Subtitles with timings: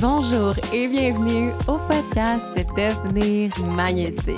[0.00, 4.36] Bonjour et bienvenue au podcast Devenir magnétique.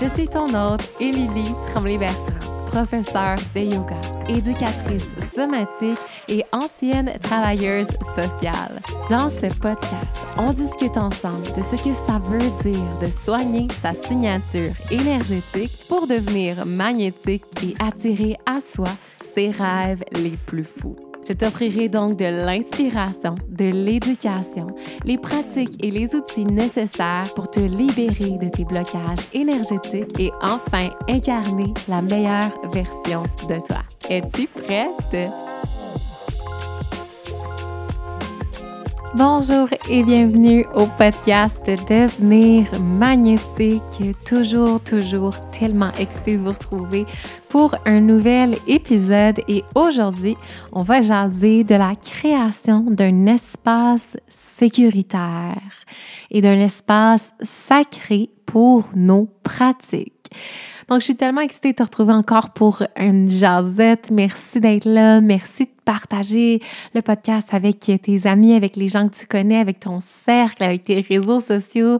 [0.00, 8.80] Je suis ton hôte, Émilie Tremblay-Bertrand, professeure de yoga, éducatrice somatique et ancienne travailleuse sociale.
[9.08, 13.94] Dans ce podcast, on discute ensemble de ce que ça veut dire de soigner sa
[13.94, 18.88] signature énergétique pour devenir magnétique et attirer à soi
[19.22, 21.07] ses rêves les plus fous.
[21.28, 24.68] Je t'offrirai donc de l'inspiration, de l'éducation,
[25.04, 30.88] les pratiques et les outils nécessaires pour te libérer de tes blocages énergétiques et enfin
[31.06, 33.82] incarner la meilleure version de toi.
[34.08, 35.30] Es-tu prête?
[39.14, 43.80] Bonjour et bienvenue au podcast Devenir magnétique.
[44.26, 47.06] Toujours, toujours tellement excité de vous retrouver
[47.48, 50.36] pour un nouvel épisode et aujourd'hui,
[50.72, 55.62] on va jaser de la création d'un espace sécuritaire
[56.30, 60.30] et d'un espace sacré pour nos pratiques.
[60.88, 64.10] Donc, je suis tellement excitée de te retrouver encore pour une jasette.
[64.10, 65.20] Merci d'être là.
[65.20, 66.62] Merci de partager
[66.94, 70.84] le podcast avec tes amis, avec les gens que tu connais, avec ton cercle, avec
[70.84, 71.98] tes réseaux sociaux.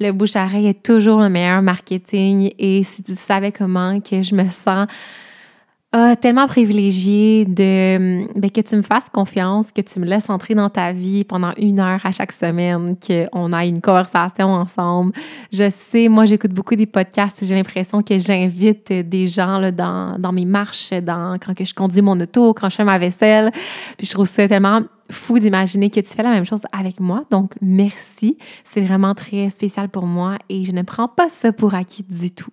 [0.00, 2.52] Le bouche à est toujours le meilleur marketing.
[2.58, 4.86] Et si tu savais comment que je me sens
[6.20, 10.68] tellement privilégié de ben, que tu me fasses confiance, que tu me laisses entrer dans
[10.68, 15.12] ta vie pendant une heure à chaque semaine, qu'on ait une conversation ensemble.
[15.52, 17.44] Je sais, moi, j'écoute beaucoup des podcasts.
[17.44, 21.72] J'ai l'impression que j'invite des gens là, dans, dans mes marches, dans, quand que je
[21.72, 23.50] conduis mon auto, quand je fais ma vaisselle.
[23.96, 27.24] Puis je trouve ça tellement fou d'imaginer que tu fais la même chose avec moi.
[27.30, 28.36] Donc, merci.
[28.64, 32.32] C'est vraiment très spécial pour moi et je ne prends pas ça pour acquis du
[32.32, 32.50] tout.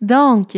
[0.00, 0.56] Donc,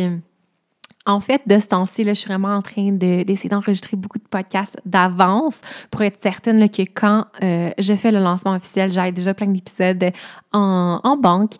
[1.05, 4.79] en fait, de ce temps-ci, je suis vraiment en train d'essayer d'enregistrer beaucoup de podcasts
[4.85, 9.47] d'avance pour être certaine que quand euh, je fais le lancement officiel, j'ai déjà plein
[9.47, 10.11] d'épisodes
[10.53, 11.55] en, en banque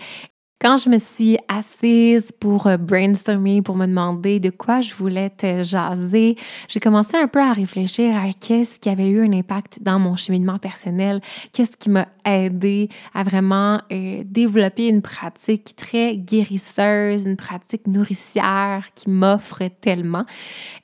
[0.64, 5.30] quand je me suis assise pour euh, brainstormer, pour me demander de quoi je voulais
[5.30, 6.38] te jaser,
[6.70, 10.16] j'ai commencé un peu à réfléchir à qu'est-ce qui avait eu un impact dans mon
[10.16, 11.20] cheminement personnel,
[11.52, 18.86] qu'est-ce qui m'a aidé à vraiment euh, développer une pratique très guérisseuse, une pratique nourricière
[18.96, 20.24] qui m'offre tellement.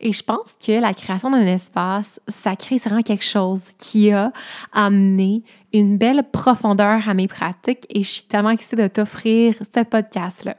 [0.02, 4.34] Et je pense que la création d'un espace sacré, c'est vraiment quelque chose qui a
[4.74, 5.44] amené
[5.74, 10.58] une belle profondeur à mes pratiques et je suis tellement excitée de t'offrir ce podcast-là.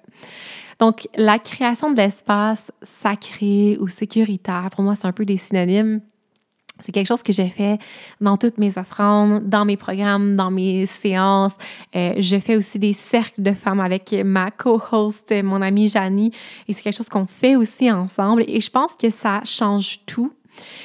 [0.79, 6.01] Donc, la création de l'espace sacré ou sécuritaire, pour moi, c'est un peu des synonymes.
[6.83, 7.79] C'est quelque chose que j'ai fait
[8.23, 11.57] dans toutes mes offrandes, dans mes programmes, dans mes séances.
[11.95, 16.33] Euh, je fais aussi des cercles de femmes avec ma co-host, mon amie Janie.
[16.67, 18.45] Et c'est quelque chose qu'on fait aussi ensemble.
[18.49, 20.33] Et je pense que ça change tout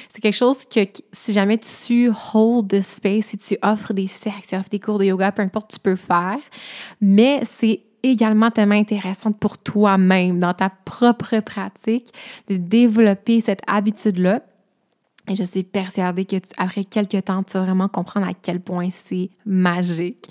[0.08, 0.80] c'est quelque chose que
[1.12, 4.98] si jamais tu hold the space, si tu offres des cercles, tu offres des cours
[4.98, 6.38] de yoga, peu importe, tu peux faire.
[7.00, 12.12] Mais c'est également tellement intéressant pour toi-même, dans ta propre pratique,
[12.48, 14.42] de développer cette habitude-là
[15.28, 18.88] et je suis persuadée que après quelques temps, tu vas vraiment comprendre à quel point
[18.90, 20.28] c'est magique.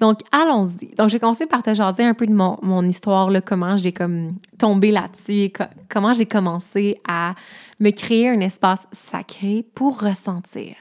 [0.00, 0.94] Donc, allons-y.
[0.94, 3.92] Donc, j'ai commencé par te jaser un peu de mon, mon histoire, là, comment j'ai
[3.92, 5.52] comme tombé là-dessus,
[5.88, 7.34] comment j'ai commencé à
[7.80, 10.74] me créer un espace sacré pour ressentir.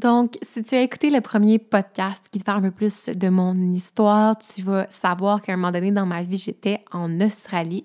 [0.00, 3.28] Donc, si tu as écouté le premier podcast qui te parle un peu plus de
[3.28, 7.84] mon histoire, tu vas savoir qu'à un moment donné dans ma vie, j'étais en Australie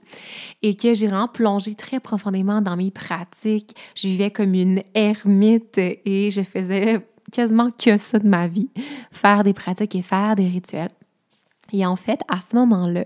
[0.61, 3.75] et que j'ai vraiment plongé très profondément dans mes pratiques.
[3.95, 8.69] Je vivais comme une ermite et je faisais quasiment que ça de ma vie,
[9.11, 10.91] faire des pratiques et faire des rituels.
[11.73, 13.03] Et en fait, à ce moment-là,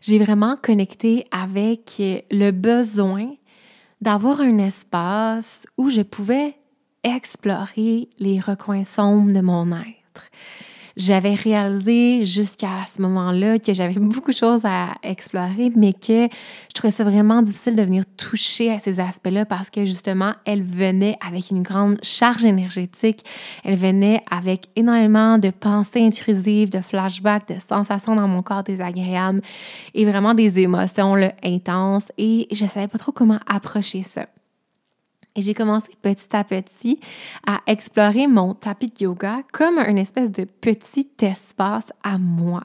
[0.00, 2.00] j'ai vraiment connecté avec
[2.30, 3.34] le besoin
[4.00, 6.54] d'avoir un espace où je pouvais
[7.04, 10.30] explorer les recoins sombres de mon être.
[10.96, 16.74] J'avais réalisé jusqu'à ce moment-là que j'avais beaucoup de choses à explorer, mais que je
[16.74, 21.16] trouvais ça vraiment difficile de venir toucher à ces aspects-là parce que justement, elle venait
[21.26, 23.24] avec une grande charge énergétique.
[23.64, 29.40] Elle venait avec énormément de pensées intrusives, de flashbacks, de sensations dans mon corps désagréables
[29.94, 32.12] et vraiment des émotions là, intenses.
[32.18, 34.26] Et je ne savais pas trop comment approcher ça.
[35.40, 37.00] Et j'ai commencé petit à petit
[37.46, 42.64] à explorer mon tapis de yoga comme un espèce de petit espace à moi.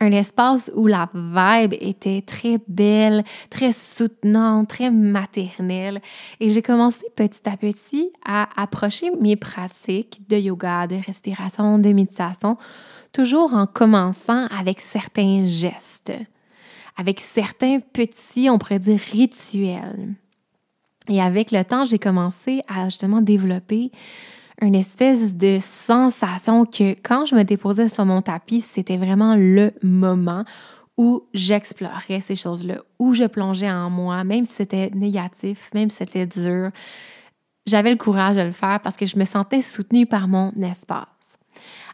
[0.00, 6.00] Un espace où la vibe était très belle, très soutenante, très maternelle.
[6.40, 11.92] Et j'ai commencé petit à petit à approcher mes pratiques de yoga, de respiration, de
[11.92, 12.56] méditation,
[13.12, 16.12] toujours en commençant avec certains gestes,
[16.96, 20.16] avec certains petits, on pourrait dire, rituels.
[21.08, 23.90] Et avec le temps, j'ai commencé à justement développer
[24.60, 29.72] une espèce de sensation que quand je me déposais sur mon tapis, c'était vraiment le
[29.82, 30.44] moment
[30.96, 35.98] où j'explorais ces choses-là, où je plongeais en moi, même si c'était négatif, même si
[35.98, 36.70] c'était dur.
[37.66, 41.06] J'avais le courage de le faire parce que je me sentais soutenue par mon espace.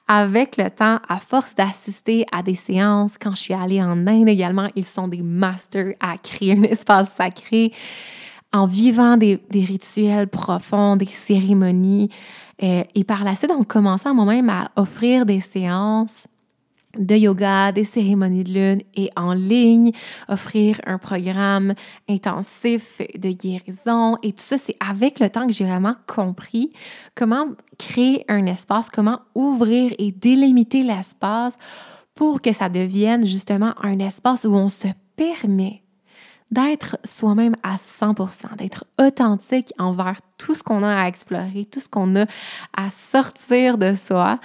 [0.08, 4.28] Avec le temps, à force d'assister à des séances, quand je suis allée en Inde
[4.28, 7.72] également, ils sont des masters à créer un espace sacré
[8.54, 12.08] en vivant des, rituels profonds, des cérémonies.
[12.62, 16.28] Euh, et par la suite, en commençant moi-même à offrir des séances
[16.96, 19.90] de yoga, des cérémonies de lune et en ligne,
[20.28, 21.74] offrir un programme
[22.08, 26.72] intensif de guérison et tout ça, c'est avec le temps que j'ai vraiment compris
[27.16, 27.46] comment
[27.80, 31.58] créer un espace, comment ouvrir et délimiter l'espace
[32.14, 34.86] pour que ça devienne justement un espace où on se
[35.16, 35.83] permet
[36.54, 41.88] d'être soi-même à 100%, d'être authentique envers tout ce qu'on a à explorer, tout ce
[41.88, 42.26] qu'on a
[42.76, 44.38] à sortir de soi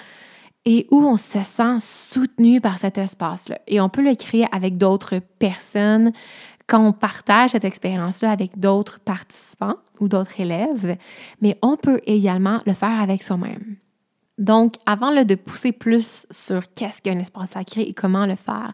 [0.66, 3.60] et où on se sent soutenu par cet espace-là.
[3.68, 6.12] Et on peut le créer avec d'autres personnes
[6.68, 10.98] quand on partage cette expérience-là avec d'autres participants ou d'autres élèves,
[11.42, 13.78] mais on peut également le faire avec soi-même.
[14.40, 18.74] Donc, avant de pousser plus sur qu'est-ce qu'un espace sacré et comment le faire,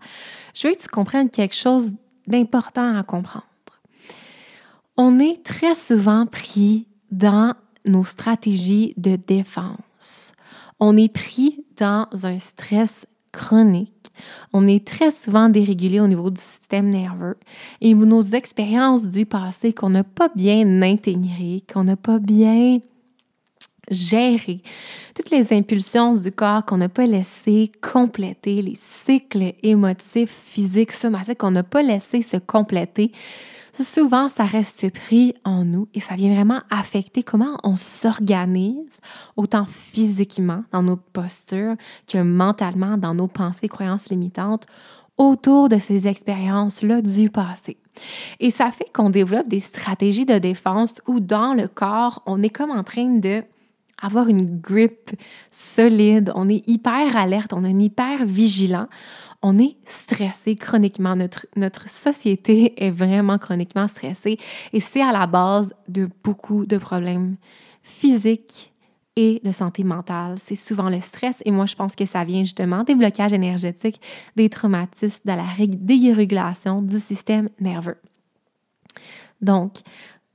[0.53, 1.93] je veux que tu comprennes quelque chose
[2.27, 3.45] d'important à comprendre.
[4.97, 7.53] On est très souvent pris dans
[7.85, 10.33] nos stratégies de défense.
[10.79, 13.91] On est pris dans un stress chronique.
[14.53, 17.37] On est très souvent dérégulé au niveau du système nerveux
[17.81, 22.79] et nos expériences du passé qu'on n'a pas bien intégrées, qu'on n'a pas bien
[23.91, 24.61] gérées,
[25.15, 31.39] toutes les impulsions du corps qu'on n'a pas laissé compléter, les cycles émotifs, physiques, somatiques
[31.39, 33.11] qu'on n'a pas laissé se compléter,
[33.83, 38.99] souvent, ça reste pris en nous et ça vient vraiment affecter comment on s'organise,
[39.35, 41.75] autant physiquement dans nos postures
[42.07, 44.65] que mentalement dans nos pensées, croyances limitantes
[45.17, 47.77] autour de ces expériences-là du passé.
[48.39, 52.49] Et ça fait qu'on développe des stratégies de défense où dans le corps, on est
[52.49, 53.43] comme en train de
[54.01, 55.11] avoir une grip
[55.49, 58.87] solide, on est hyper alerte, on est hyper vigilant,
[59.41, 61.15] on est stressé chroniquement.
[61.15, 64.37] Notre, notre société est vraiment chroniquement stressée
[64.73, 67.37] et c'est à la base de beaucoup de problèmes
[67.83, 68.73] physiques
[69.15, 70.35] et de santé mentale.
[70.39, 74.01] C'est souvent le stress et moi je pense que ça vient justement des blocages énergétiques,
[74.35, 77.97] des traumatismes, de la dérégulation du système nerveux.
[79.41, 79.79] Donc,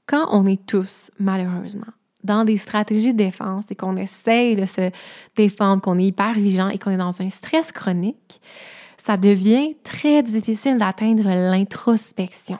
[0.06, 1.92] quand on est tous, malheureusement,
[2.24, 4.90] dans des stratégies de défense et qu'on essaye de se
[5.36, 8.40] défendre, qu'on est hyper vigilant et qu'on est dans un stress chronique,
[8.98, 12.58] ça devient très difficile d'atteindre l'introspection.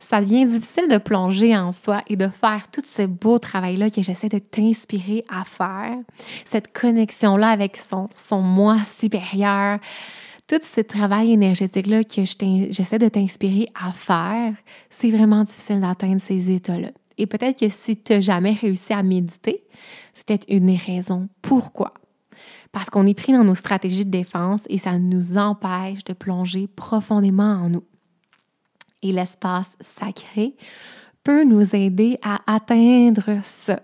[0.00, 4.02] Ça devient difficile de plonger en soi et de faire tout ce beau travail-là que
[4.02, 5.96] j'essaie de t'inspirer à faire,
[6.44, 9.78] cette connexion-là avec son, son moi supérieur,
[10.48, 14.52] tout ce travail énergétique-là que j'essaie de t'inspirer à faire,
[14.90, 16.90] c'est vraiment difficile d'atteindre ces états-là.
[17.22, 19.62] Et peut-être que si tu n'as jamais réussi à méditer,
[20.12, 20.80] c'est peut-être une des
[21.40, 21.94] pourquoi.
[22.72, 26.66] Parce qu'on est pris dans nos stratégies de défense et ça nous empêche de plonger
[26.66, 27.84] profondément en nous.
[29.04, 30.56] Et l'espace sacré
[31.22, 33.78] peut nous aider à atteindre ça.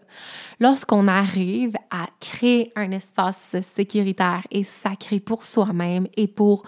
[0.58, 6.64] Lorsqu'on arrive à créer un espace sécuritaire et sacré pour soi-même et pour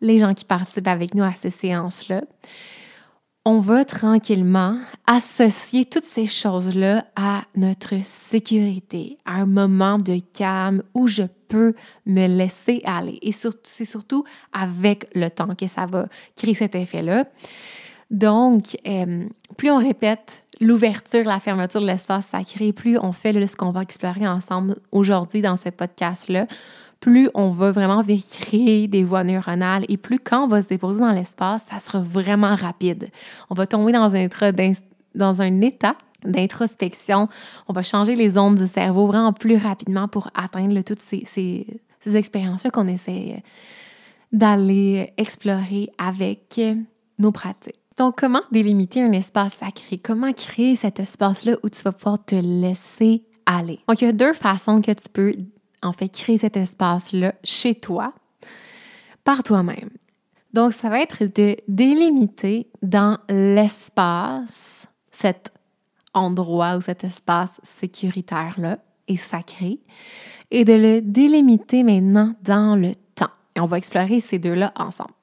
[0.00, 2.22] les gens qui participent avec nous à ces séances-là,
[3.44, 10.82] on va tranquillement associer toutes ces choses-là à notre sécurité, à un moment de calme
[10.94, 11.74] où je peux
[12.06, 13.18] me laisser aller.
[13.20, 16.06] Et c'est surtout avec le temps que ça va
[16.36, 17.24] créer cet effet-là.
[18.10, 19.24] Donc, euh,
[19.56, 23.82] plus on répète l'ouverture, la fermeture de l'espace sacré, plus on fait ce qu'on va
[23.82, 26.46] explorer ensemble aujourd'hui dans ce podcast-là,
[27.02, 31.00] plus on va vraiment créer des voies neuronales et plus quand on va se déposer
[31.00, 33.10] dans l'espace, ça sera vraiment rapide.
[33.50, 37.28] On va tomber dans un, état d'introspection.
[37.66, 41.66] On va changer les ondes du cerveau vraiment plus rapidement pour atteindre toutes ces, ces,
[42.06, 43.42] expériences-là qu'on essaie
[44.30, 46.60] d'aller explorer avec
[47.18, 47.80] nos pratiques.
[47.98, 49.98] Donc, comment délimiter un espace sacré?
[49.98, 53.80] Comment créer cet espace-là où tu vas pouvoir te laisser aller?
[53.88, 55.34] Donc, il y a deux façons que tu peux
[55.82, 58.12] en fait créer cet espace-là chez toi,
[59.24, 59.90] par toi-même.
[60.52, 65.52] Donc, ça va être de délimiter dans l'espace cet
[66.14, 69.80] endroit ou cet espace sécuritaire-là et sacré,
[70.50, 73.30] et de le délimiter maintenant dans le temps.
[73.56, 75.14] Et on va explorer ces deux-là ensemble.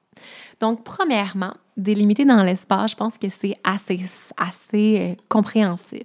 [0.60, 4.00] Donc, premièrement, délimiter dans l'espace, je pense que c'est assez,
[4.36, 6.04] assez euh, compréhensif.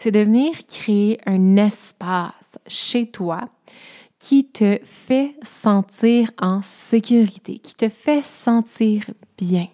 [0.00, 3.48] C'est de venir créer un espace chez toi
[4.18, 9.04] qui te fait sentir en sécurité, qui te fait sentir
[9.36, 9.68] bien.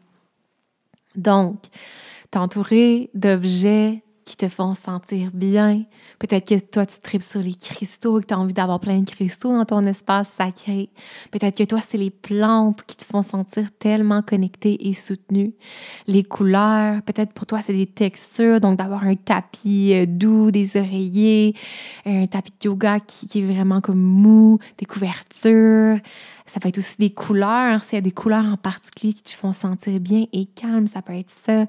[1.14, 1.58] Donc,
[2.30, 5.84] t'entourer d'objets qui te font sentir bien.
[6.18, 9.00] Peut-être que toi, tu tripes sur les cristaux et que tu as envie d'avoir plein
[9.00, 10.90] de cristaux dans ton espace sacré.
[11.30, 15.54] Peut-être que toi, c'est les plantes qui te font sentir tellement connecté et soutenu.
[16.06, 20.76] Les couleurs, peut-être pour toi, c'est des textures, donc d'avoir un tapis euh, doux, des
[20.76, 21.54] oreillers,
[22.06, 25.98] un tapis de yoga qui, qui est vraiment comme mou, des couvertures.
[26.46, 29.30] Ça peut être aussi des couleurs, s'il y a des couleurs en particulier qui te
[29.30, 31.66] font sentir bien et calme, ça peut être ça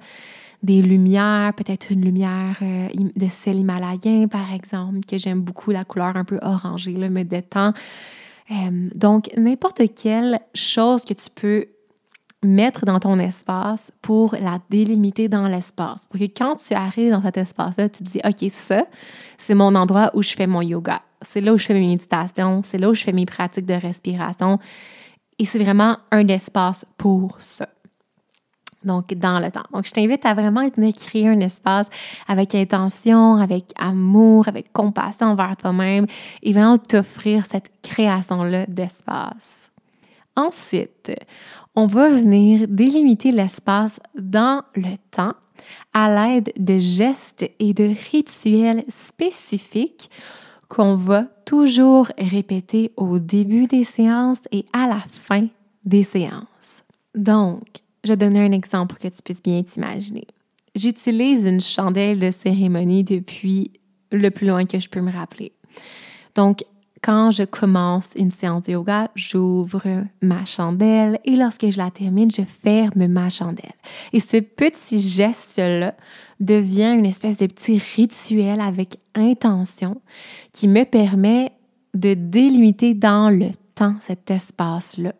[0.63, 5.83] des lumières, peut-être une lumière euh, de sel himalayen, par exemple, que j'aime beaucoup, la
[5.83, 7.73] couleur un peu orangée, là, me détend.
[8.93, 11.65] Donc, n'importe quelle chose que tu peux
[12.43, 16.05] mettre dans ton espace pour la délimiter dans l'espace.
[16.05, 18.85] Pour que quand tu arrives dans cet espace-là, tu te dis, OK, ça,
[19.37, 21.01] c'est mon endroit où je fais mon yoga.
[21.21, 23.73] C'est là où je fais mes méditations, c'est là où je fais mes pratiques de
[23.73, 24.59] respiration.
[25.39, 27.67] Et c'est vraiment un espace pour ça
[28.83, 29.65] donc dans le temps.
[29.73, 31.89] Donc, je t'invite à vraiment venir créer un espace
[32.27, 36.05] avec intention, avec amour, avec compassion envers toi-même
[36.41, 39.69] et vraiment t'offrir cette création-là d'espace.
[40.35, 41.11] Ensuite,
[41.75, 45.33] on va venir délimiter l'espace dans le temps
[45.93, 50.09] à l'aide de gestes et de rituels spécifiques
[50.69, 55.47] qu'on va toujours répéter au début des séances et à la fin
[55.85, 56.83] des séances.
[57.13, 60.27] Donc, je vais donner un exemple pour que tu puisses bien t'imaginer.
[60.75, 63.71] J'utilise une chandelle de cérémonie depuis
[64.11, 65.53] le plus loin que je peux me rappeler.
[66.35, 66.63] Donc,
[67.03, 72.31] quand je commence une séance de yoga, j'ouvre ma chandelle et lorsque je la termine,
[72.31, 73.73] je ferme ma chandelle.
[74.13, 75.95] Et ce petit geste-là
[76.39, 80.01] devient une espèce de petit rituel avec intention
[80.53, 81.51] qui me permet
[81.93, 85.13] de délimiter dans le temps cet espace-là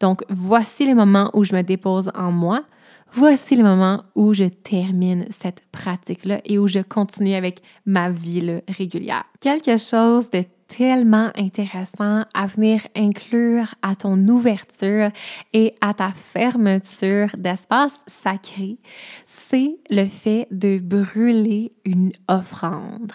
[0.00, 2.64] donc, voici le moment où je me dépose en moi.
[3.12, 8.60] Voici le moment où je termine cette pratique-là et où je continue avec ma vie
[8.68, 9.24] régulière.
[9.40, 15.10] Quelque chose de tellement intéressant à venir inclure à ton ouverture
[15.52, 18.78] et à ta fermeture d'espace sacré,
[19.24, 23.12] c'est le fait de brûler une offrande.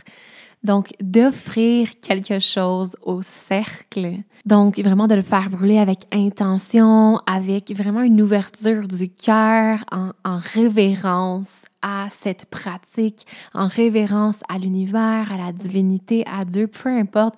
[0.64, 4.18] Donc, d'offrir quelque chose au cercle.
[4.46, 10.12] Donc, vraiment de le faire brûler avec intention, avec vraiment une ouverture du cœur, en,
[10.26, 16.90] en révérence à cette pratique, en révérence à l'univers, à la divinité, à Dieu, peu
[16.90, 17.36] importe,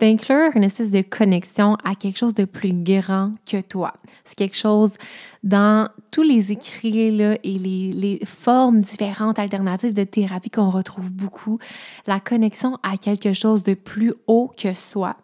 [0.00, 3.94] d'inclure une espèce de connexion à quelque chose de plus grand que toi.
[4.24, 4.94] C'est quelque chose
[5.42, 11.58] dans tous les écrits et les formes différentes, alternatives de thérapie qu'on retrouve beaucoup,
[12.06, 15.16] la connexion à quelque chose de plus haut que soi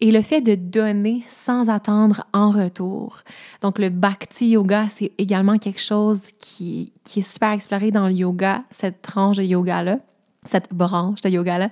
[0.00, 3.18] et le fait de donner sans attendre en retour.
[3.62, 8.12] Donc, le Bhakti Yoga, c'est également quelque chose qui, qui, est super exploré dans le
[8.12, 9.98] yoga, cette tranche de yoga-là,
[10.44, 11.70] cette branche de yoga-là,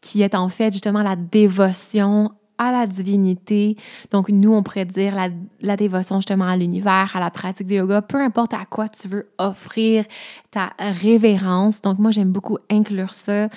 [0.00, 3.76] qui est en fait justement la dévotion à la divinité.
[4.10, 5.28] Donc, nous, on pourrait dire la,
[5.60, 9.08] la dévotion justement à l'univers, à la pratique de yoga, peu importe à quoi tu
[9.08, 10.04] veux offrir
[10.50, 11.80] ta révérence.
[11.80, 13.48] Donc, moi, j'aime beaucoup inclure ça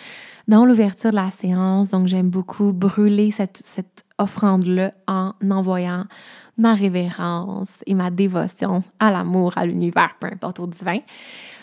[0.48, 1.90] dans l'ouverture de la séance.
[1.90, 6.06] Donc, j'aime beaucoup brûler cette, offrande-là en envoyant
[6.58, 11.00] ma révérence et ma dévotion à l'amour, à l'univers, peu importe au divin.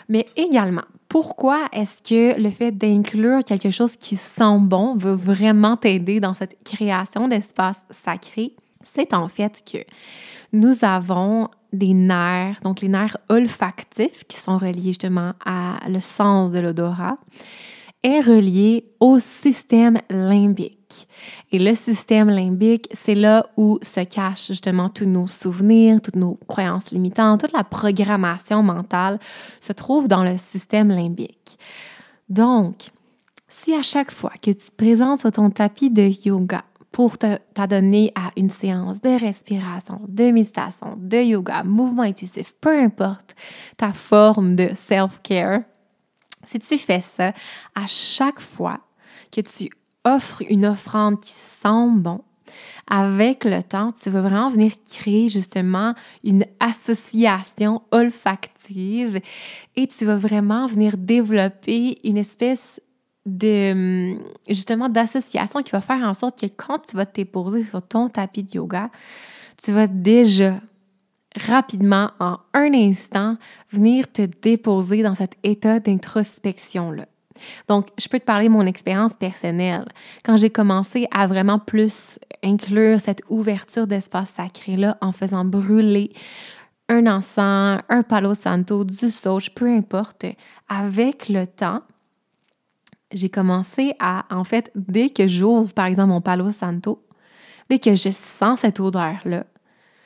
[0.07, 5.77] Mais également, pourquoi est-ce que le fait d'inclure quelque chose qui sent bon va vraiment
[5.77, 8.53] t'aider dans cette création d'espace sacré?
[8.83, 9.79] C'est en fait que
[10.51, 16.51] nous avons des nerfs, donc les nerfs olfactifs qui sont reliés justement à le sens
[16.51, 17.17] de l'odorat,
[18.03, 21.07] est relié au système limbique.
[21.51, 26.37] Et le système limbique, c'est là où se cachent justement tous nos souvenirs, toutes nos
[26.47, 29.19] croyances limitantes, toute la programmation mentale
[29.61, 31.57] se trouve dans le système limbique.
[32.29, 32.89] Donc,
[33.47, 38.11] si à chaque fois que tu te présentes sur ton tapis de yoga pour t'adonner
[38.15, 43.35] à une séance de respiration, de méditation, de yoga, mouvement intuitif, peu importe
[43.77, 45.61] ta forme de self-care,
[46.43, 47.33] si tu fais ça
[47.75, 48.79] à chaque fois
[49.31, 49.69] que tu
[50.05, 52.21] offre une offrande qui sent bon,
[52.87, 59.19] avec le temps, tu vas vraiment venir créer justement une association olfactive
[59.75, 62.79] et tu vas vraiment venir développer une espèce
[63.25, 64.15] de
[64.49, 68.09] justement d'association qui va faire en sorte que quand tu vas te déposer sur ton
[68.09, 68.89] tapis de yoga,
[69.63, 70.59] tu vas déjà
[71.35, 73.37] rapidement, en un instant,
[73.71, 77.05] venir te déposer dans cet état d'introspection-là.
[77.67, 79.85] Donc, je peux te parler de mon expérience personnelle.
[80.23, 86.11] Quand j'ai commencé à vraiment plus inclure cette ouverture d'espace sacré-là en faisant brûler
[86.89, 90.25] un encens, un palo santo, du sauge, peu importe,
[90.69, 91.81] avec le temps,
[93.11, 97.05] j'ai commencé à, en fait, dès que j'ouvre, par exemple, mon palo santo,
[97.69, 99.45] dès que je sens cette odeur-là,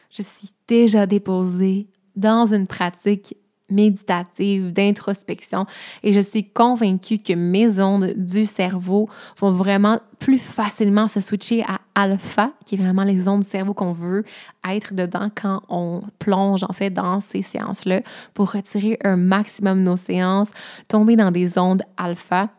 [0.09, 3.35] je suis déjà déposée dans une pratique
[3.69, 5.65] méditative, d'introspection.
[6.03, 11.63] Et je suis convaincue que mes ondes du cerveau vont vraiment plus facilement se switcher
[11.63, 14.23] à alpha, qui est vraiment les ondes du cerveau qu'on veut
[14.67, 18.01] être dedans quand on plonge en fait dans ces séances-là
[18.33, 20.51] pour retirer un maximum nos séances,
[20.89, 22.49] tomber dans des ondes alpha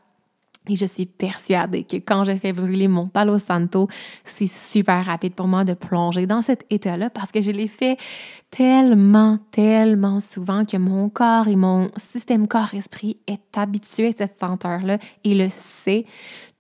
[0.69, 3.89] et je suis persuadée que quand je fais brûler mon Palo Santo,
[4.25, 7.97] c'est super rapide pour moi de plonger dans cet état-là parce que je l'ai fait
[8.51, 14.99] tellement, tellement souvent que mon corps et mon système corps-esprit est habitué à cette senteur-là
[15.25, 16.05] et le sait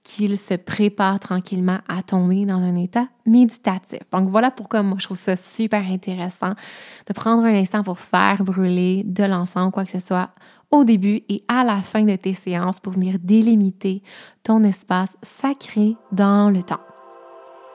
[0.09, 4.00] qu'il se prépare tranquillement à tomber dans un état méditatif.
[4.11, 6.55] Donc voilà pourquoi moi je trouve ça super intéressant
[7.07, 10.31] de prendre un instant pour faire brûler de l'encens quoi que ce soit
[10.70, 14.02] au début et à la fin de tes séances pour venir délimiter
[14.42, 16.80] ton espace sacré dans le temps.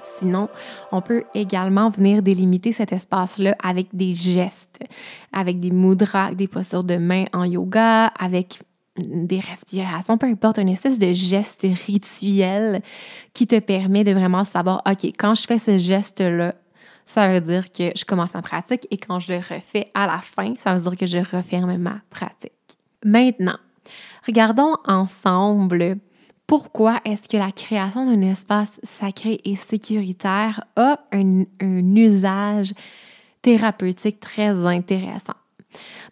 [0.02, 0.48] Sinon,
[0.92, 4.80] on peut également venir délimiter cet espace-là avec des gestes,
[5.32, 8.60] avec des mudras, des postures de main en yoga, avec
[8.96, 12.82] des respirations, peu importe, une espèce de geste rituel
[13.32, 16.54] qui te permet de vraiment savoir, OK, quand je fais ce geste-là,
[17.06, 20.20] ça veut dire que je commence ma pratique et quand je le refais à la
[20.20, 22.52] fin, ça veut dire que je referme ma pratique.
[23.04, 23.56] Maintenant,
[24.27, 25.98] regardons ensemble
[26.48, 32.72] pourquoi est-ce que la création d'un espace sacré et sécuritaire a un, usage
[33.42, 35.35] thérapeutique très intéressant.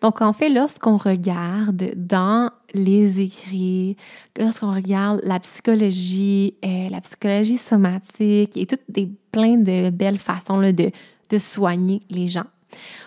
[0.03, 3.97] Donc, en fait, lorsqu'on regarde dans les écrits,
[4.39, 10.61] lorsqu'on regarde la psychologie, euh, la psychologie somatique et toutes des plein de belles façons
[10.61, 12.45] là, de soigner les gens,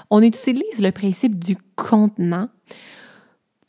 [0.10, 2.49] on utilise le principe du contenant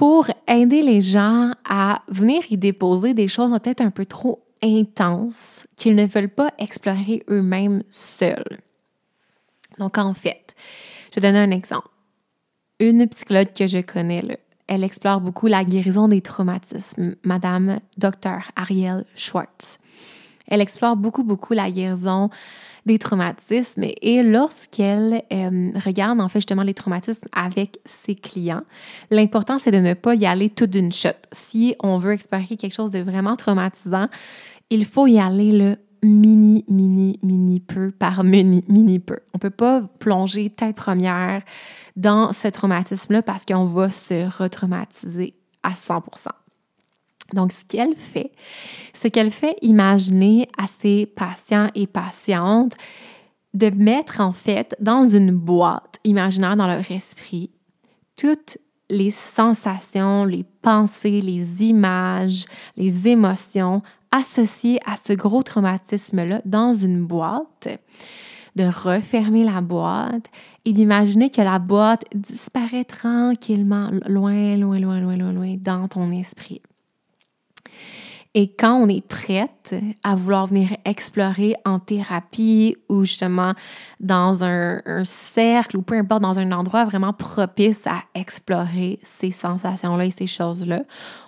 [0.01, 5.67] pour aider les gens à venir y déposer des choses peut-être un peu trop intenses
[5.77, 8.61] qu'ils ne veulent pas explorer eux-mêmes seuls.
[9.79, 10.55] Donc, en fait,
[11.11, 11.89] je vais donner un exemple
[12.79, 18.39] une psychologue que je connais, elle explore beaucoup la guérison des traumatismes, Madame Dr.
[18.57, 19.79] Ariel Schwartz.
[20.47, 22.31] Elle explore beaucoup, beaucoup la guérison
[22.91, 28.63] des traumatismes et lorsqu'elle euh, regarde en fait justement les traumatismes avec ses clients,
[29.11, 31.11] l'important c'est de ne pas y aller tout d'une shot.
[31.33, 34.09] Si on veut explorer quelque chose de vraiment traumatisant,
[34.71, 39.19] il faut y aller le mini, mini, mini peu par mini, mini peu.
[39.35, 41.43] On peut pas plonger tête première
[41.97, 46.03] dans ce traumatisme-là parce qu'on va se retraumatiser à 100
[47.35, 48.33] donc, ce qu'elle fait,
[48.93, 52.77] c'est qu'elle fait imaginer à ses patients et patientes
[53.55, 57.51] de mettre en fait dans une boîte imaginaire dans leur esprit
[58.17, 58.59] toutes
[58.91, 62.45] les sensations, les pensées, les images,
[62.77, 67.69] les émotions associées à ce gros traumatisme-là dans une boîte,
[68.57, 70.27] de refermer la boîte
[70.65, 76.11] et d'imaginer que la boîte disparaît tranquillement, loin, loin, loin, loin, loin, loin, dans ton
[76.11, 76.61] esprit.
[78.35, 83.55] Et quand on est prête à vouloir venir explorer en thérapie ou justement
[83.99, 90.05] dans un, cercle ou peu importe, dans un endroit vraiment propice à explorer ces sensations-là
[90.05, 90.83] et ces choses-là,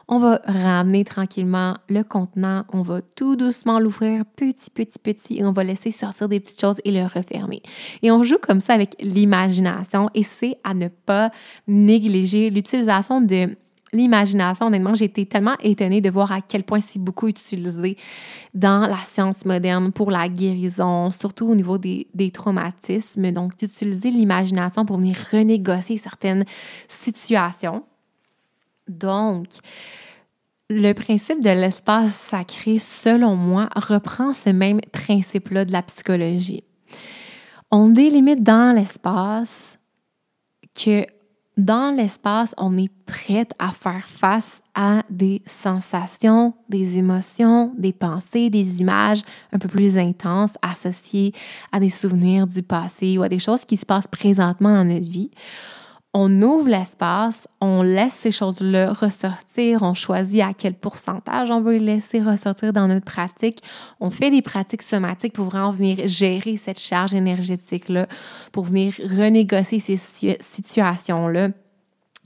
[0.07, 5.45] on va ramener tranquillement le contenant, on va tout doucement l'ouvrir petit, petit, petit et
[5.45, 7.63] on va laisser sortir des petites choses et le refermer.
[8.03, 11.33] Et on joue comme ça avec l'imagination et c'est à ne pas
[11.67, 13.57] négliger l'utilisation de
[13.93, 17.97] l'imagination, honnêtement, j'ai été tellement étonnée de voir à quel point c'est beaucoup utilisé
[18.55, 23.31] dans la science moderne pour la guérison, surtout au niveau des, des traumatismes.
[23.33, 26.45] Donc, d'utiliser l'imagination pour venir renégocier certaines
[26.89, 27.85] situations.
[28.89, 29.47] Donc,
[30.71, 36.65] le principe de l'espace sacré, selon moi, reprend ce même principe-là de la psychologie.
[37.71, 39.79] On délimite dans l'espace
[40.75, 41.07] que
[41.59, 48.49] dans l'espace, on est prête à faire face à des sensations, des émotions, des pensées,
[48.49, 51.33] des images un peu plus intenses associées
[51.71, 55.11] à des souvenirs du passé ou à des choses qui se passent présentement dans notre
[55.11, 55.31] vie.
[56.15, 61.79] On ouvre l'espace, on laisse ces choses-là ressortir, on choisit à quel pourcentage on veut
[61.79, 63.63] les laisser ressortir dans notre pratique.
[63.99, 68.09] On fait des pratiques somatiques pour vraiment venir gérer cette charge énergétique-là,
[68.53, 69.97] pour venir renégocier ces
[70.41, 71.49] situations-là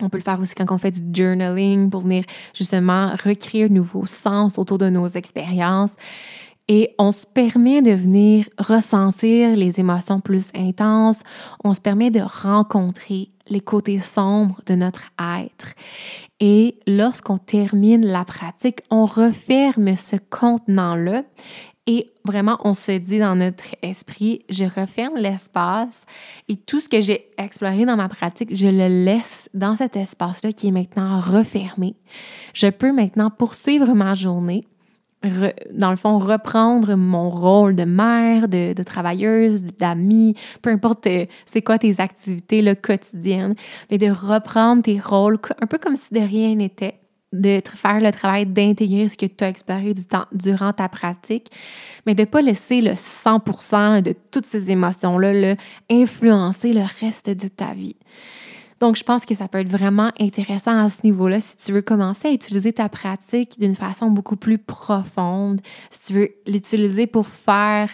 [0.03, 3.69] on peut le faire aussi quand on fait du journaling pour venir justement recréer un
[3.69, 5.95] nouveau sens autour de nos expériences.
[6.69, 11.23] Et on se permet de venir ressentir les émotions plus intenses.
[11.63, 15.75] On se permet de rencontrer les côtés sombres de notre être.
[16.41, 21.23] Et lorsqu'on termine la pratique, on referme ce contenant-là
[21.89, 26.05] et vraiment, on se dit dans notre esprit, je referme l'espace
[26.49, 30.51] et tout ce que j'ai exploré dans ma pratique, je le laisse dans cet espace-là
[30.51, 31.95] qui est maintenant refermé.
[32.55, 34.67] Je peux maintenant poursuivre ma journée,
[35.73, 41.63] dans le fond, reprendre mon rôle de mère, de, travailleuse, d'amie, peu importe euh, c'est
[41.63, 43.55] quoi tes activités le quotidiennes,
[43.91, 47.01] mais de reprendre tes rôles un peu comme si de rien n'était
[47.33, 51.51] de faire le travail d'intégrer ce que tu as exploré du temps, durant ta pratique,
[52.07, 55.57] mais de ne pas laisser le 100% de toutes ces émotions-là
[55.91, 57.97] influencer le reste de ta vie.
[58.81, 61.83] Donc, je pense que ça peut être vraiment intéressant à ce niveau-là si tu veux
[61.83, 65.61] commencer à utiliser ta pratique d'une façon beaucoup plus profonde,
[65.91, 67.89] si tu veux l'utiliser pour faire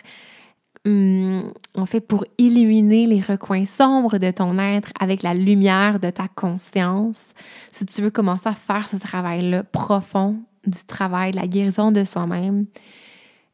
[0.84, 6.10] Hum, en fait, pour illuminer les recoins sombres de ton être avec la lumière de
[6.10, 7.34] ta conscience,
[7.70, 12.66] si tu veux commencer à faire ce travail-là profond du travail, la guérison de soi-même,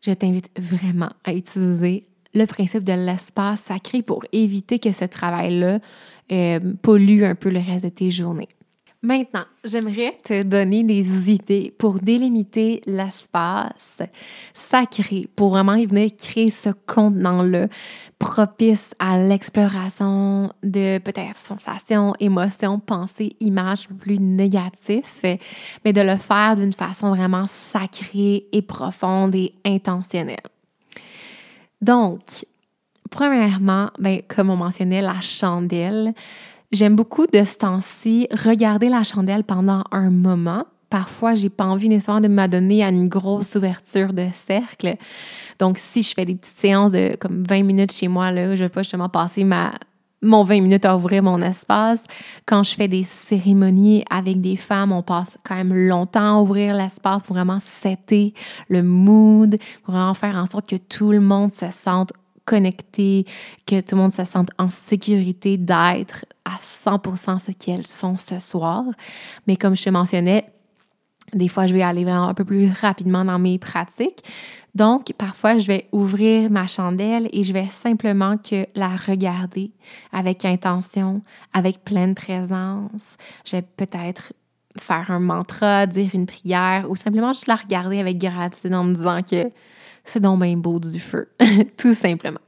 [0.00, 5.80] je t'invite vraiment à utiliser le principe de l'espace sacré pour éviter que ce travail-là
[6.32, 8.48] euh, pollue un peu le reste de tes journées.
[9.00, 14.02] Maintenant, j'aimerais te donner des idées pour délimiter l'espace
[14.54, 17.68] sacré, pour vraiment venir créer ce contenant-là
[18.18, 25.22] propice à l'exploration de peut-être sensations, émotions, pensées, images plus négatifs,
[25.84, 30.38] mais de le faire d'une façon vraiment sacrée et profonde et intentionnelle.
[31.80, 32.44] Donc,
[33.10, 36.14] premièrement, ben, comme on mentionnait, la chandelle.
[36.72, 40.66] J'aime beaucoup de ce temps-ci regarder la chandelle pendant un moment.
[40.90, 44.96] Parfois, j'ai pas envie nécessairement de m'adonner à une grosse ouverture de cercle.
[45.58, 48.64] Donc, si je fais des petites séances de comme 20 minutes chez moi, là, je
[48.64, 49.72] vais pas justement passer ma,
[50.22, 52.04] mon 20 minutes à ouvrir mon espace.
[52.46, 56.74] Quand je fais des cérémonies avec des femmes, on passe quand même longtemps à ouvrir
[56.74, 58.34] l'espace pour vraiment setter
[58.68, 62.12] le mood, pour vraiment faire en sorte que tout le monde se sente
[62.48, 63.26] connecté,
[63.66, 68.40] que tout le monde se sente en sécurité d'être à 100% ce qu'elles sont ce
[68.40, 68.84] soir.
[69.46, 70.46] Mais comme je te mentionnais,
[71.34, 74.24] des fois, je vais aller un peu plus rapidement dans mes pratiques.
[74.74, 79.72] Donc, parfois, je vais ouvrir ma chandelle et je vais simplement que la regarder
[80.10, 81.20] avec intention,
[81.52, 83.18] avec pleine présence.
[83.44, 84.32] Je vais peut-être
[84.78, 88.94] faire un mantra, dire une prière ou simplement juste la regarder avec gratitude en me
[88.94, 89.50] disant que
[90.08, 91.28] c'est donc bien beau du feu,
[91.76, 92.40] tout simplement.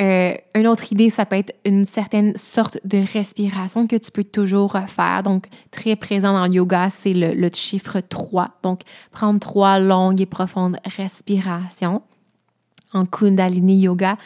[0.00, 4.24] Euh, une autre idée, ça peut être une certaine sorte de respiration que tu peux
[4.24, 5.22] toujours refaire.
[5.22, 8.58] Donc, très présent dans le yoga, c'est le, le, chiffre 3.
[8.62, 12.02] Donc, prendre trois longues et profondes respirations.
[12.92, 14.18] En Kundalini Yoga,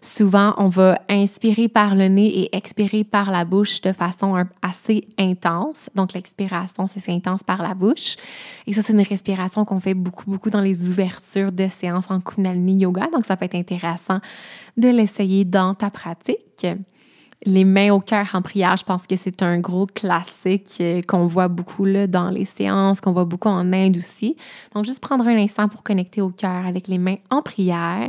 [0.00, 5.08] Souvent, on va inspirer par le nez et expirer par la bouche de façon assez
[5.18, 5.90] intense.
[5.94, 8.16] Donc, l'expiration se fait intense par la bouche.
[8.66, 12.20] Et ça, c'est une respiration qu'on fait beaucoup, beaucoup dans les ouvertures de séances en
[12.20, 13.08] Kundalini Yoga.
[13.12, 14.20] Donc, ça peut être intéressant
[14.76, 16.66] de l'essayer dans ta pratique.
[17.44, 21.28] Les mains au cœur en prière, je pense que c'est un gros classique euh, qu'on
[21.28, 24.36] voit beaucoup là, dans les séances, qu'on voit beaucoup en Inde aussi.
[24.74, 28.08] Donc, juste prendre un instant pour connecter au cœur avec les mains en prière.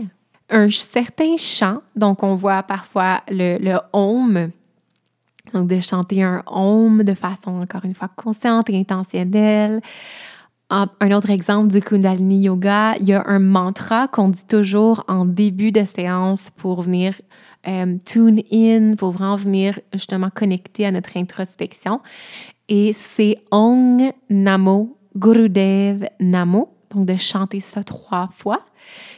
[0.49, 4.49] Un certain chant, donc on voit parfois le, le home,
[5.53, 9.81] donc de chanter un home de façon encore une fois consciente et intentionnelle.
[10.71, 15.25] Un autre exemple du Kundalini Yoga, il y a un mantra qu'on dit toujours en
[15.25, 17.15] début de séance pour venir
[17.67, 22.01] euh, tune in, pour vraiment venir justement connecter à notre introspection.
[22.67, 28.62] Et c'est Ong Namo Gurudev Namo, donc de chanter ça trois fois,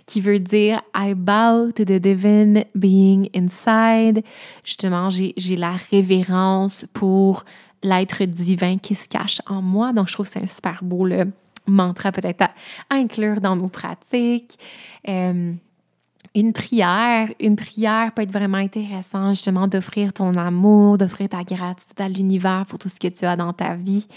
[0.05, 4.23] qui veut dire I bow to the divine being inside.
[4.63, 7.43] Justement, j'ai la révérence pour
[7.83, 9.93] l'être divin qui se cache en moi.
[9.93, 11.31] Donc, je trouve que c'est un super beau le
[11.67, 12.51] mantra peut-être à,
[12.89, 14.57] inclure dans nos pratiques.
[15.07, 15.53] Euh,
[16.33, 21.99] une prière, une prière peut être vraiment intéressant justement d'offrir ton amour, d'offrir ta gratitude
[21.99, 24.07] à l'univers pour tout ce que tu as dans ta vie.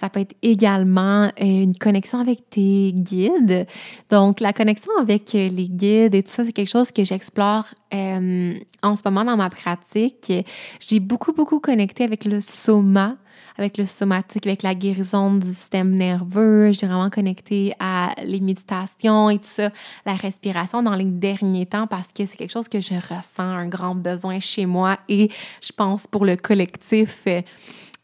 [0.00, 3.66] Ça peut être également euh, une connexion avec tes guides.
[4.08, 7.64] Donc la connexion avec euh, les guides et tout ça, c'est quelque chose que j'explore
[7.92, 10.32] euh, en ce moment dans ma pratique.
[10.78, 13.16] J'ai beaucoup beaucoup connecté avec le soma
[13.58, 16.72] avec le somatique, avec la guérison du système nerveux.
[16.72, 19.70] J'ai vraiment connecté à les méditations et tout ça,
[20.06, 23.68] la respiration dans les derniers temps parce que c'est quelque chose que je ressens un
[23.68, 25.28] grand besoin chez moi et
[25.60, 27.24] je pense pour le collectif.
[27.26, 27.42] Euh,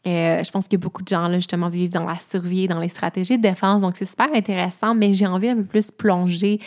[0.07, 2.89] euh, je pense que beaucoup de gens, là, justement, vivent dans la survie, dans les
[2.89, 3.81] stratégies de défense.
[3.81, 6.59] Donc, c'est super intéressant, mais j'ai envie un peu plus plonger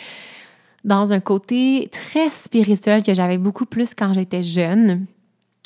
[0.83, 5.05] dans un côté très spirituel que j'avais beaucoup plus quand j'étais jeune.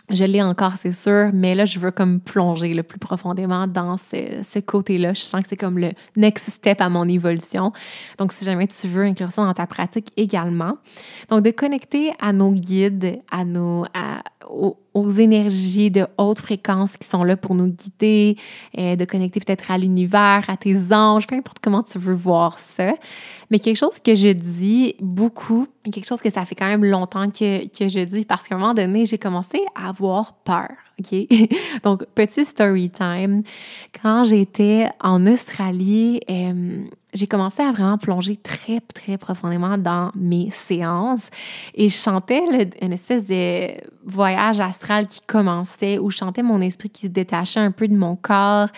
[0.09, 3.95] Je l'ai encore, c'est sûr, mais là, je veux comme plonger le plus profondément dans
[3.95, 5.13] ce, côté-là.
[5.13, 7.71] Je sens que c'est comme le next step à mon évolution.
[8.17, 10.77] Donc, si jamais tu veux inclure ça dans ta pratique également.
[11.29, 13.85] Donc, de connecter à nos guides, à nos,
[14.49, 18.37] aux, énergies de haute fréquence qui sont là pour nous guider,
[18.77, 22.59] euh, de connecter peut-être à l'univers, à tes anges, peu importe comment tu veux voir
[22.59, 22.93] ça.
[23.49, 27.29] Mais quelque chose que je dis beaucoup, quelque chose que ça fait quand même longtemps
[27.29, 30.69] que, que je dis, parce qu'à un moment donné, j'ai commencé à avoir peur.
[30.99, 31.27] OK?
[31.83, 33.43] Donc, petit story time.
[34.01, 40.49] Quand j'étais en Australie, euh, j'ai commencé à vraiment plonger très, très profondément dans mes
[40.51, 41.29] séances
[41.73, 42.41] et je chantais
[42.81, 43.69] une espèce de
[44.05, 47.95] voyage astral qui commençait où je chantais mon esprit qui se détachait un peu de
[47.95, 48.69] mon corps,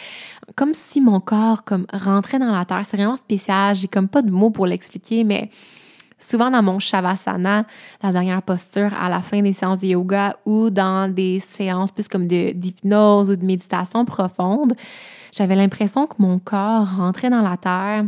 [0.55, 2.81] comme si mon corps comme rentrait dans la terre.
[2.83, 3.75] C'est vraiment spécial.
[3.75, 5.49] J'ai comme pas de mots pour l'expliquer, mais
[6.17, 7.65] souvent dans mon shavasana,
[8.01, 12.07] la dernière posture à la fin des séances de yoga ou dans des séances plus
[12.07, 14.73] comme d'hypnose ou de méditation profonde,
[15.33, 18.05] j'avais l'impression que mon corps rentrait dans la terre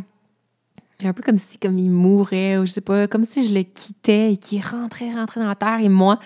[1.05, 3.61] un peu comme si comme il mourait ou je sais pas, comme si je le
[3.63, 6.19] quittais et qu'il rentrait, rentrait dans la terre et moi,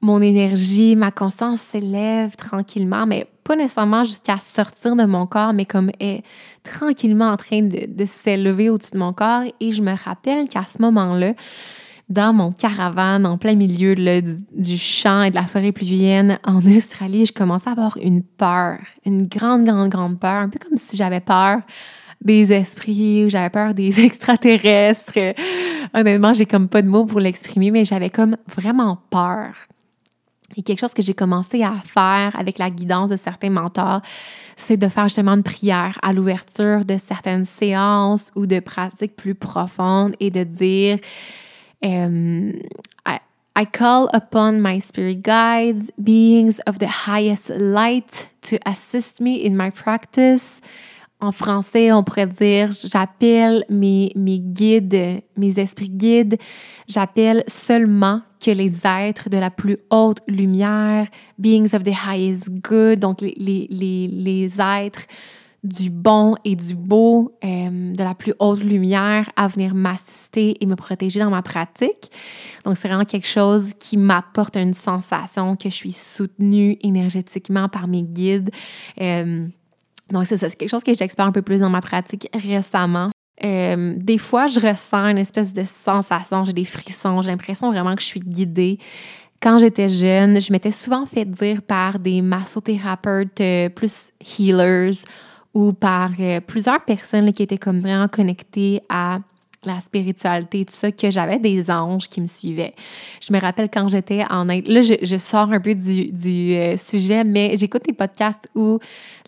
[0.00, 5.66] mon énergie, ma conscience s'élève tranquillement, mais pas nécessairement jusqu'à sortir de mon corps, mais
[5.66, 6.22] comme est
[6.62, 9.42] tranquillement en train de, s'élever au-dessus de mon corps.
[9.60, 11.34] Et je me rappelle qu'à ce moment-là,
[12.08, 17.26] dans mon caravane, en plein milieu du, champ et de la forêt pluvienne en Australie,
[17.26, 20.96] je commençais à avoir une peur, une grande, grande, grande peur, un peu comme si
[20.96, 21.60] j'avais peur
[22.20, 25.34] des esprits ou j'avais peur des extraterrestres.
[25.94, 29.54] Honnêtement, j'ai comme pas de mots pour l'exprimer, mais j'avais comme vraiment peur.
[30.56, 34.02] Et quelque chose que j'ai commencé à faire avec la guidance de certains mentors,
[34.56, 39.34] c'est de faire justement une prière à l'ouverture de certaines séances ou de pratiques plus
[39.34, 40.98] profondes et de dire
[41.82, 42.52] um,
[43.06, 43.18] I,
[43.56, 49.56] I call upon my spirit guides, beings of the highest light, to assist me in
[49.56, 50.60] my practice.
[51.20, 56.38] En français, on pourrait dire j'appelle mes, mes guides, mes esprits guides,
[56.88, 61.06] j'appelle seulement que les êtres de la plus haute lumière,
[61.38, 65.02] beings of the highest good, donc les, les, les, êtres
[65.62, 70.66] du bon et du beau, euh, de la plus haute lumière à venir m'assister et
[70.66, 72.10] me protéger dans ma pratique.
[72.64, 77.88] Donc, c'est vraiment quelque chose qui m'apporte une sensation que je suis soutenue énergétiquement par
[77.88, 78.50] mes guides.
[79.02, 79.46] Euh,
[80.12, 83.10] donc, c'est quelque chose que j'explore un peu plus dans ma pratique récemment.
[83.42, 87.94] Euh, des fois, je ressens une espèce de sensation, j'ai des frissons, j'ai l'impression vraiment
[87.94, 88.78] que je suis guidée.
[89.40, 95.04] Quand j'étais jeune, je m'étais souvent fait dire par des massothérapeutes euh, plus healers
[95.54, 99.20] ou par euh, plusieurs personnes qui étaient comme vraiment connectées à
[99.64, 102.74] la spiritualité, tout ça, que j'avais des anges qui me suivaient.
[103.20, 107.24] Je me rappelle quand j'étais en là, je, sors un peu du, du euh, sujet,
[107.24, 108.78] mais j'écoute des podcasts où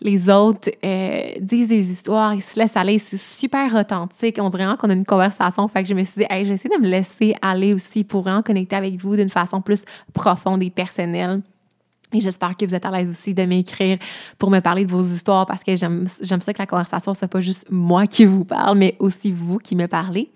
[0.01, 4.37] les autres euh, disent des histoires, ils se laissent aller, c'est super authentique.
[4.41, 5.67] On dirait qu'on a une conversation.
[5.67, 8.41] Fait que je me suis dit, hey, j'essaie de me laisser aller aussi pour en
[8.41, 11.41] connecter avec vous d'une façon plus profonde et personnelle.
[12.21, 13.97] J'espère que vous êtes à l'aise aussi de m'écrire
[14.37, 17.39] pour me parler de vos histoires parce que j'aime ça que la conversation, ce pas
[17.39, 20.31] juste moi qui vous parle, mais aussi vous qui me parlez.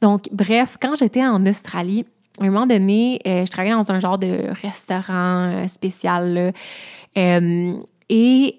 [0.00, 2.04] Donc, bref, quand j'étais en Australie,
[2.40, 6.52] à un moment donné, euh, je travaillais dans un genre de restaurant euh, spécial.
[7.16, 7.72] Euh,
[8.08, 8.54] et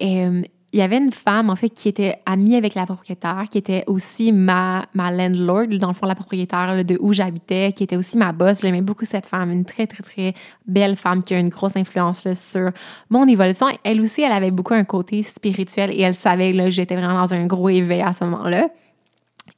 [0.76, 3.82] il y avait une femme, en fait, qui était amie avec la propriétaire, qui était
[3.86, 8.18] aussi ma, ma landlord, dans le fond, la propriétaire de où j'habitais, qui était aussi
[8.18, 8.60] ma boss.
[8.60, 10.34] J'aimais beaucoup cette femme, une très, très, très
[10.66, 12.72] belle femme qui a une grosse influence sur
[13.08, 13.68] mon évolution.
[13.84, 17.32] Elle aussi, elle avait beaucoup un côté spirituel et elle savait que j'étais vraiment dans
[17.32, 18.68] un gros éveil à ce moment-là.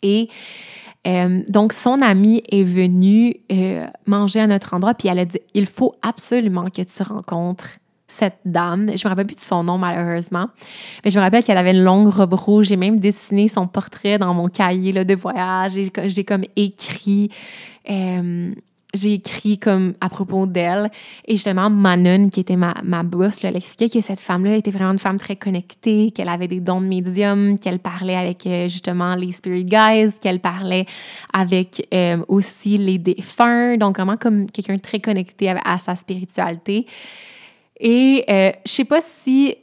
[0.02, 0.28] Et
[1.04, 5.40] euh, donc, son amie est venue euh, manger à notre endroit, puis elle a dit
[5.52, 8.90] Il faut absolument que tu rencontres cette dame.
[8.96, 10.48] Je me rappelle plus de son nom, malheureusement.
[11.04, 12.66] Mais je me rappelle qu'elle avait une longue robe rouge.
[12.66, 15.72] J'ai même dessiné son portrait dans mon cahier là, de voyage.
[16.06, 17.30] J'ai comme écrit.
[17.90, 18.52] Euh,
[18.94, 20.90] j'ai écrit comme à propos d'elle.
[21.26, 24.92] Et justement, Manon, qui était ma, ma boss, elle expliquait que cette femme-là était vraiment
[24.92, 29.14] une femme très connectée, qu'elle avait des dons de médium, qu'elle parlait avec euh, justement
[29.14, 30.86] les spirit guys, qu'elle parlait
[31.34, 33.76] avec euh, aussi les défunts.
[33.76, 36.86] Donc, vraiment comme quelqu'un très connecté à sa spiritualité.
[37.80, 39.56] Et euh, je sais pas si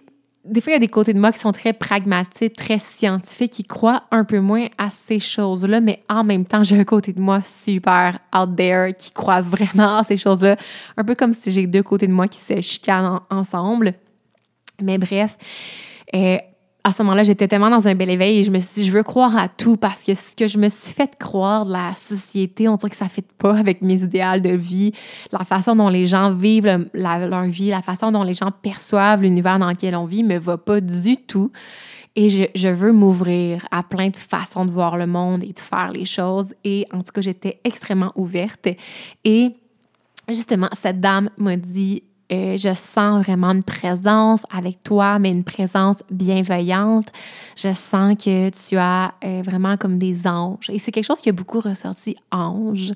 [0.46, 3.54] des fois, il y a des côtés de moi qui sont très pragmatiques, très scientifiques,
[3.54, 7.14] qui croient un peu moins à ces choses-là, mais en même temps, j'ai un côté
[7.14, 10.56] de moi super out there qui croit vraiment à ces choses-là.
[10.98, 13.96] Un peu comme si j'ai deux côtés de moi qui se chicanent ensemble.
[14.80, 15.36] Mais bref,
[16.14, 16.38] euh,
[16.86, 18.92] à ce moment-là, j'étais tellement dans un bel éveil et je me suis dit, je
[18.92, 21.96] veux croire à tout parce que ce que je me suis fait croire de la
[21.96, 24.92] société, on dirait que ça ne fait pas avec mes idéaux de vie,
[25.32, 29.58] la façon dont les gens vivent leur vie, la façon dont les gens perçoivent l'univers
[29.58, 31.52] dans lequel on vit me va pas du tout.
[32.16, 35.60] Et je, je veux m'ouvrir à plein de façons de voir le monde et de
[35.60, 36.54] faire les choses.
[36.64, 38.68] Et en tout cas, j'étais extrêmement ouverte.
[39.24, 39.56] Et
[40.30, 45.44] justement, cette dame m'a dit, euh, je sens vraiment une présence avec toi, mais une
[45.44, 47.08] présence bienveillante.
[47.56, 50.70] Je sens que tu as euh, vraiment comme des anges.
[50.70, 52.94] Et c'est quelque chose qui a beaucoup ressorti, ange.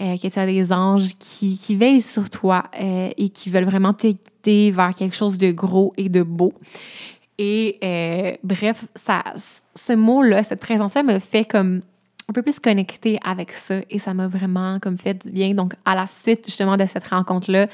[0.00, 3.92] Euh, que tu as des anges qui, qui veillent sur toi et qui veulent vraiment
[3.92, 6.54] t'aider vers quelque chose de gros et de beau.
[7.36, 9.22] Et bref, ça,
[9.74, 11.82] ce mot-là, cette présence-là me fait comme
[12.28, 15.54] un peu plus connecté avec ça et ça m'a vraiment comme fait du bien.
[15.54, 17.68] Donc, à la suite justement de cette rencontre-là,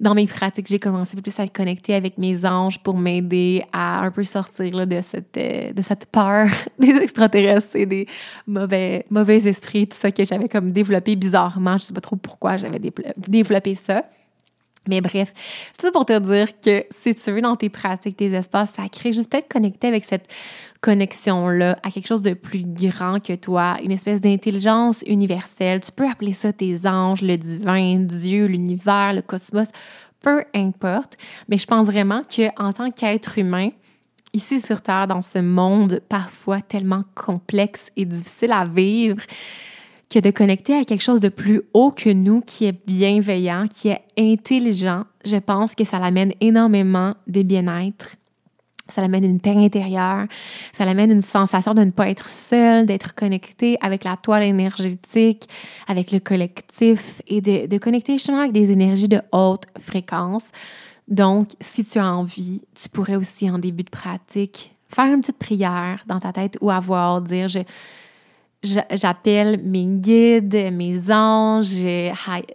[0.00, 4.00] dans mes pratiques, j'ai commencé plus à être connecter avec mes anges pour m'aider à
[4.00, 8.06] un peu sortir là, de, cette, euh, de cette peur des extraterrestres et des
[8.46, 11.78] mauvais, mauvais esprits, tout ça que j'avais comme développé bizarrement.
[11.78, 12.80] Je sais pas trop pourquoi j'avais
[13.16, 14.04] développé ça.
[14.88, 15.32] Mais bref,
[15.76, 19.12] c'est ça pour te dire que si tu veux dans tes pratiques, tes espaces sacrés,
[19.12, 20.26] juste être connecté avec cette
[20.80, 25.80] connexion-là à quelque chose de plus grand que toi, une espèce d'intelligence universelle.
[25.80, 29.70] Tu peux appeler ça tes anges, le divin, Dieu, l'univers, le cosmos,
[30.20, 31.16] peu importe.
[31.48, 33.70] Mais je pense vraiment qu'en tant qu'être humain,
[34.32, 39.22] ici sur Terre, dans ce monde parfois tellement complexe et difficile à vivre,
[40.12, 43.88] que de connecter à quelque chose de plus haut que nous, qui est bienveillant, qui
[43.88, 48.16] est intelligent, je pense que ça l'amène énormément de bien-être.
[48.90, 50.26] Ça l'amène une paix intérieure,
[50.72, 55.48] ça l'amène une sensation de ne pas être seul, d'être connecté avec la toile énergétique,
[55.88, 60.44] avec le collectif et de, de connecter justement avec des énergies de haute fréquence.
[61.08, 65.38] Donc, si tu as envie, tu pourrais aussi en début de pratique faire une petite
[65.38, 67.60] prière dans ta tête ou avoir, dire je,
[68.62, 72.12] j'appelle mes guides, mes anges,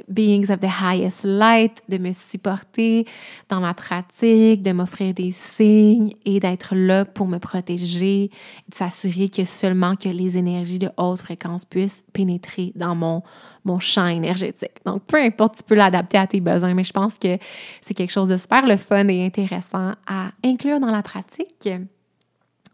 [0.07, 3.05] beings of the highest light, de me supporter
[3.49, 8.29] dans ma pratique, de m'offrir des signes et d'être là pour me protéger,
[8.69, 13.21] de s'assurer que seulement que les énergies de haute fréquence puissent pénétrer dans mon,
[13.65, 14.79] mon champ énergétique.
[14.85, 17.37] Donc, peu importe, tu peux l'adapter à tes besoins, mais je pense que
[17.81, 21.69] c'est quelque chose de super le fun et intéressant à inclure dans la pratique.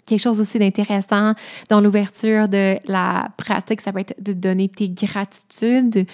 [0.05, 1.33] Quelque chose aussi d'intéressant
[1.69, 6.05] dans l'ouverture de la pratique, ça peut être de donner tes gratitudes.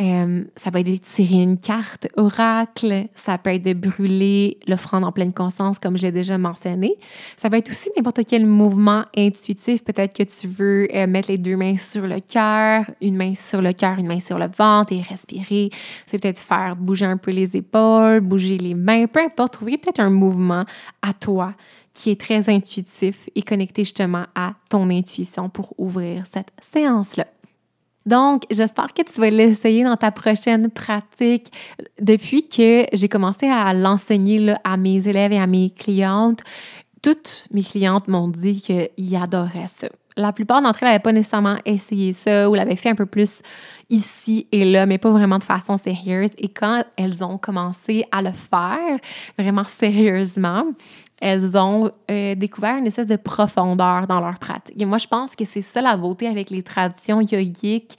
[0.00, 5.04] Euh, ça peut être de tirer une carte oracle, ça peut être de brûler l'offrande
[5.04, 6.96] en pleine conscience, comme je l'ai déjà mentionné.
[7.36, 9.84] Ça peut être aussi n'importe quel mouvement intuitif.
[9.84, 13.60] Peut-être que tu veux euh, mettre les deux mains sur le cœur, une main sur
[13.60, 15.68] le cœur, une main sur le ventre et respirer.
[16.06, 19.52] C'est peut-être faire bouger un peu les épaules, bouger les mains, peu importe.
[19.52, 20.64] Trouver peut-être un mouvement
[21.02, 21.54] à toi
[21.94, 27.26] qui est très intuitif et connecté justement à ton intuition pour ouvrir cette séance-là.
[28.04, 31.52] Donc, j'espère que tu vas l'essayer dans ta prochaine pratique.
[32.00, 36.40] Depuis que j'ai commencé à l'enseigner à mes élèves et à mes clientes,
[37.00, 39.88] toutes mes clientes m'ont dit qu'ils adoraient ça.
[40.16, 43.40] La plupart d'entre elles n'avaient pas nécessairement essayé ça ou l'avaient fait un peu plus
[43.88, 46.30] ici et là, mais pas vraiment de façon sérieuse.
[46.38, 48.98] Et quand elles ont commencé à le faire
[49.38, 50.64] vraiment sérieusement,
[51.22, 54.74] elles ont euh, découvert une espèce de profondeur dans leur pratique.
[54.78, 57.96] Et moi, je pense que c'est ça la beauté avec les traditions yogiques.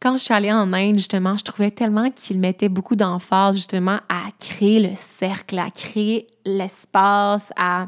[0.00, 4.00] Quand je suis allée en Inde, justement, je trouvais tellement qu'ils mettaient beaucoup d'emphase justement
[4.08, 7.86] à créer le cercle, à créer l'espace, à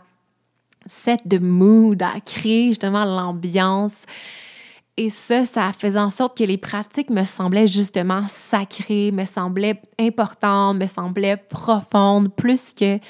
[0.87, 4.07] set de mood, à créer justement l'ambiance.
[4.97, 9.83] Et ça, ça faisait en sorte que les pratiques me semblaient justement sacrées, me semblaient
[9.99, 13.01] importantes, me semblaient profondes, plus que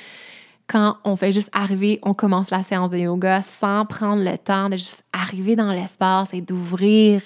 [0.66, 4.68] quand on fait juste arriver, on commence la séance de yoga sans prendre le temps
[4.68, 7.20] de juste arriver dans l'espace et d'ouvrir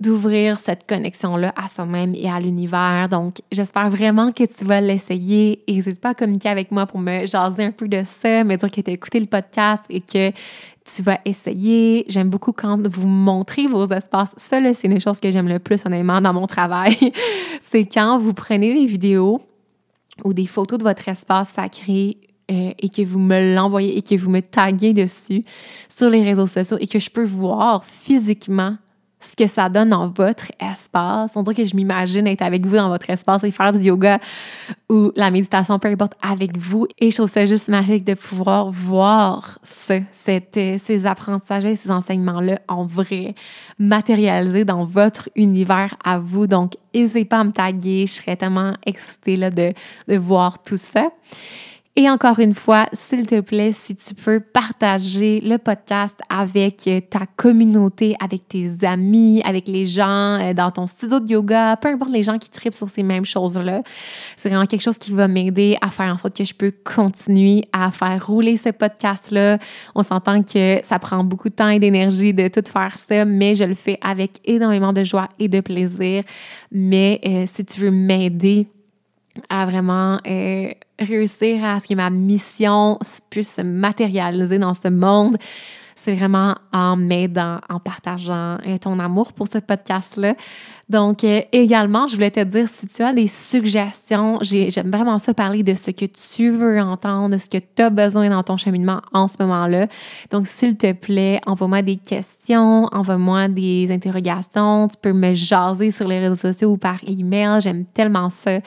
[0.00, 3.08] d'ouvrir cette connexion-là à soi-même et à l'univers.
[3.08, 5.62] Donc, j'espère vraiment que tu vas l'essayer.
[5.68, 8.70] N'hésite pas à communiquer avec moi pour me jaser un peu de ça, me dire
[8.70, 10.30] que tu as écouté le podcast et que
[10.84, 12.04] tu vas essayer.
[12.08, 14.34] J'aime beaucoup quand vous montrez vos espaces.
[14.36, 16.98] Ça, c'est une chose que j'aime le plus, honnêtement, dans mon travail.
[17.60, 19.40] c'est quand vous prenez des vidéos
[20.24, 22.18] ou des photos de votre espace sacré
[22.50, 25.44] euh, et que vous me l'envoyez et que vous me taguez dessus
[25.88, 28.76] sur les réseaux sociaux et que je peux voir physiquement
[29.24, 31.32] ce que ça donne dans votre espace.
[31.34, 34.18] On dirait que je m'imagine être avec vous dans votre espace et faire du yoga
[34.90, 36.86] ou la méditation, peu importe, avec vous.
[36.98, 41.90] Et je trouve ça juste magique de pouvoir voir ce, euh, ces apprentissages et ces
[41.90, 43.34] enseignements-là en vrai,
[43.78, 46.46] matérialisés dans votre univers à vous.
[46.46, 48.06] Donc, n'hésitez pas à me taguer.
[48.06, 49.72] Je serais tellement excitée là, de
[50.16, 51.10] voir tout ça.
[51.96, 57.00] Et encore une fois, s'il te plaît, si tu peux partager le podcast avec euh,
[57.00, 61.86] ta communauté, avec tes amis, avec les gens euh, dans ton studio de yoga, peu
[61.86, 63.82] importe les gens qui tripent sur ces mêmes choses-là,
[64.36, 67.68] c'est vraiment quelque chose qui va m'aider à faire en sorte que je peux continuer
[67.72, 69.58] à faire rouler ce podcast-là.
[69.94, 73.54] On s'entend que ça prend beaucoup de temps et d'énergie de tout faire ça, mais
[73.54, 76.24] je le fais avec énormément de joie et de plaisir.
[76.72, 78.66] Mais euh, si tu veux m'aider,
[79.48, 82.98] à vraiment euh, réussir à ce que ma mission
[83.30, 85.36] puisse se matérialiser dans ce monde,
[85.96, 90.34] c'est vraiment en m'aidant, en partageant euh, ton amour pour ce podcast-là.
[90.88, 95.32] Donc, euh, également, je voulais te dire, si tu as des suggestions, j'aime vraiment ça
[95.32, 98.58] parler de ce que tu veux entendre, de ce que tu as besoin dans ton
[98.58, 99.86] cheminement en ce moment-là.
[100.30, 104.88] Donc, s'il te plaît, envoie-moi des questions, envoie-moi des interrogations.
[104.88, 107.60] Tu peux me jaser sur les réseaux sociaux ou par email.
[107.60, 108.60] J'aime tellement ça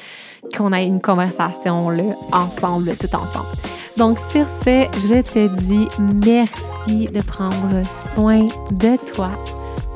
[0.55, 3.47] qu'on ait une conversation là, ensemble, tout ensemble.
[3.97, 5.87] Donc, sur ce, je te dis
[6.23, 9.29] merci de prendre soin de toi.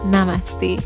[0.06, 0.78] Namasté.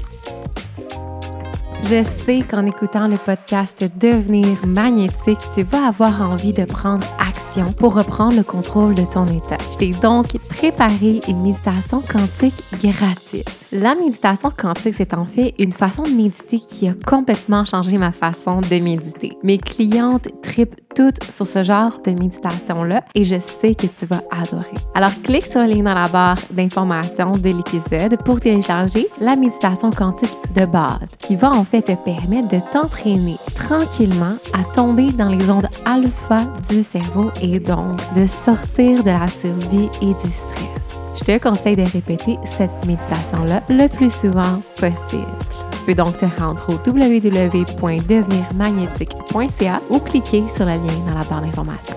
[1.84, 7.45] Je sais qu'en écoutant le podcast Devenir magnétique, tu vas avoir envie de prendre action
[7.64, 9.58] pour reprendre le contrôle de ton état.
[9.72, 13.50] Je t'ai donc préparé une méditation quantique gratuite.
[13.72, 18.12] La méditation quantique, c'est en fait une façon de méditer qui a complètement changé ma
[18.12, 19.38] façon de méditer.
[19.44, 24.22] Mes clientes tripent toutes sur ce genre de méditation-là et je sais que tu vas
[24.32, 24.72] adorer.
[24.94, 29.90] Alors, clique sur le lien dans la barre d'information de l'épisode pour télécharger la méditation
[29.92, 35.28] quantique de base qui va en fait te permettre de t'entraîner tranquillement à tomber dans
[35.28, 40.96] les ondes alpha du cerveau et donc de sortir de la survie et du stress.
[41.18, 45.28] Je te conseille de répéter cette méditation-là le plus souvent possible.
[45.72, 51.42] Tu peux donc te rendre au www.devenirmagnétique.ca ou cliquer sur le lien dans la barre
[51.42, 51.96] d'information.